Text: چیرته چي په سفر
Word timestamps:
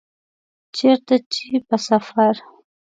چیرته 0.75 1.15
چي 1.33 1.47
په 1.67 1.75
سفر 1.87 2.33